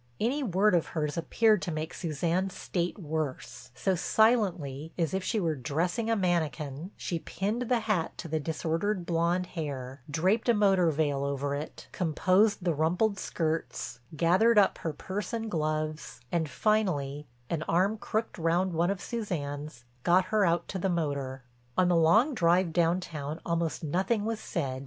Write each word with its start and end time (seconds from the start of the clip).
Any 0.19 0.41
word 0.41 0.73
of 0.73 0.87
hers 0.97 1.15
appeared 1.15 1.61
to 1.61 1.69
make 1.71 1.93
Suzanne's 1.93 2.55
state 2.55 2.97
worse, 2.97 3.69
so 3.75 3.93
silently, 3.93 4.91
as 4.97 5.13
if 5.13 5.23
she 5.23 5.39
were 5.39 5.53
dressing 5.53 6.09
a 6.09 6.15
manikin, 6.15 6.89
she 6.97 7.19
pinned 7.19 7.69
the 7.69 7.81
hat 7.81 8.17
to 8.17 8.27
the 8.27 8.39
disordered 8.39 9.05
blonde 9.05 9.45
hair, 9.53 10.01
draped 10.09 10.49
a 10.49 10.55
motor 10.55 10.89
veil 10.89 11.23
over 11.23 11.53
it, 11.53 11.87
composed 11.91 12.63
the 12.63 12.73
rumpled 12.73 13.19
skirts, 13.19 13.99
gathered 14.15 14.57
up 14.57 14.79
her 14.79 14.91
purse 14.91 15.33
and 15.33 15.51
gloves, 15.51 16.19
and 16.31 16.49
finally, 16.49 17.27
an 17.51 17.61
arm 17.69 17.99
crooked 17.99 18.39
round 18.39 18.73
one 18.73 18.89
of 18.89 18.99
Suzanne's, 19.01 19.85
got 20.01 20.25
her 20.33 20.43
out 20.43 20.67
to 20.69 20.79
the 20.79 20.89
motor. 20.89 21.43
On 21.77 21.89
the 21.89 21.95
long 21.95 22.33
drive 22.33 22.73
downtown 22.73 23.39
almost 23.45 23.83
nothing 23.83 24.25
was 24.25 24.39
said. 24.39 24.79